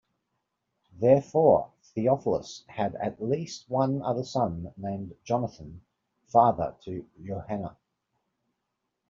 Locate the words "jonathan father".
5.23-6.75